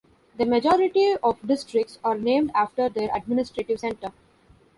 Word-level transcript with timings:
The 0.39 0.47
majority 0.47 1.13
of 1.21 1.45
districts 1.47 1.99
are 2.03 2.17
named 2.17 2.49
after 2.55 2.89
their 2.89 3.15
administrative 3.15 3.79
centre. 3.79 4.11